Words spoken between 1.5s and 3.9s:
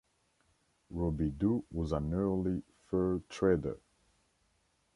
was an early fur trader.